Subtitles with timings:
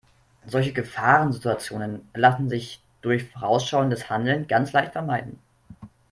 [0.47, 5.37] Solche Gefahrensituationen lassen sich durch vorausschauendes Handeln ganz leicht vermeiden.